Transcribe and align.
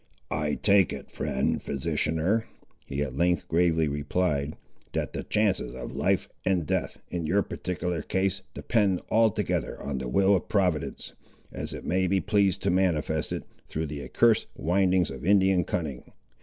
"I 0.31 0.55
take 0.55 0.91
it, 0.91 1.11
friend 1.11 1.59
physicianer," 1.61 2.45
he 2.87 3.03
at 3.03 3.15
length 3.15 3.47
gravely 3.47 3.87
replied, 3.87 4.55
"that 4.93 5.13
the 5.13 5.21
chances 5.21 5.75
of 5.75 5.93
life 5.95 6.27
and 6.43 6.65
death, 6.65 6.97
in 7.09 7.27
your 7.27 7.43
particular 7.43 8.01
case, 8.01 8.41
depend 8.55 9.03
altogether 9.11 9.79
on 9.79 9.99
the 9.99 10.09
will 10.09 10.35
of 10.35 10.49
Providence, 10.49 11.13
as 11.51 11.71
it 11.71 11.85
may 11.85 12.07
be 12.07 12.19
pleased 12.19 12.63
to 12.63 12.71
manifest 12.71 13.31
it, 13.31 13.43
through 13.67 13.85
the 13.85 14.01
accursed 14.01 14.47
windings 14.57 15.11
of 15.11 15.23
Indian 15.23 15.63
cunning. 15.63 16.03